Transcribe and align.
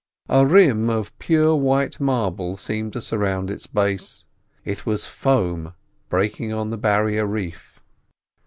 A 0.29 0.47
rim 0.47 0.89
of 0.89 1.15
pure 1.19 1.55
white 1.55 1.99
marble 1.99 2.57
seemed 2.57 2.91
to 2.93 3.01
surround 3.03 3.51
its 3.51 3.67
base. 3.67 4.25
It 4.65 4.83
was 4.83 5.05
foam 5.05 5.75
breaking 6.09 6.51
on 6.51 6.71
the 6.71 6.77
barrier 6.79 7.27
reef. 7.27 7.79